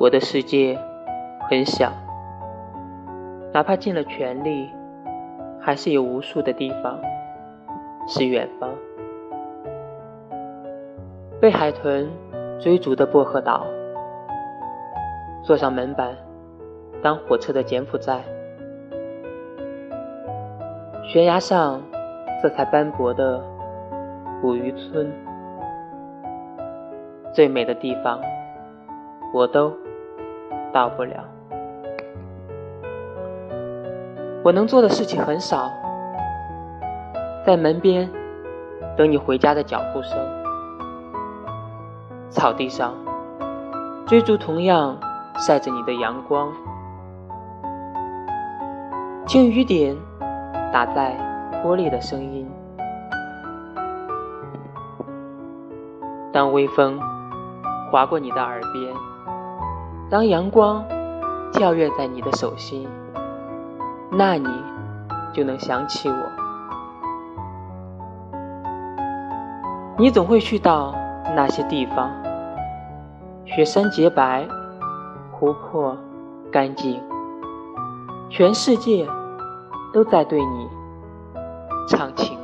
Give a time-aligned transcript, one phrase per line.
[0.00, 0.78] 我的世界
[1.50, 1.92] 很小，
[3.52, 4.70] 哪怕尽了全力，
[5.60, 6.98] 还是有无数的地方
[8.08, 8.70] 是远方。
[11.38, 12.08] 被海豚
[12.58, 13.66] 追逐的薄荷岛，
[15.42, 16.16] 坐上门板
[17.02, 18.22] 当火车的柬埔寨，
[21.12, 21.82] 悬崖上
[22.40, 23.44] 色彩斑驳的
[24.40, 25.12] 捕鱼村，
[27.34, 28.18] 最美的地方，
[29.34, 29.70] 我都。
[30.72, 31.24] 到不了，
[34.44, 35.70] 我能做的事情很少，
[37.44, 38.08] 在门边
[38.96, 40.18] 等你回家的脚步声，
[42.30, 42.94] 草地上
[44.06, 44.96] 追逐同样
[45.34, 46.52] 晒着你的阳光，
[49.26, 49.96] 听雨点
[50.72, 51.16] 打在
[51.64, 52.48] 玻璃的声音，
[56.32, 57.00] 当微风
[57.90, 58.94] 划过你的耳边。
[60.10, 60.84] 当阳光
[61.52, 62.88] 跳跃在你的手心，
[64.10, 64.48] 那你
[65.32, 66.16] 就能想起我。
[69.96, 70.92] 你总会去到
[71.36, 72.10] 那些地方，
[73.44, 74.48] 雪山洁白，
[75.30, 75.96] 湖泊
[76.50, 77.00] 干净，
[78.28, 79.06] 全世界
[79.92, 80.68] 都在对你
[81.86, 82.36] 唱情。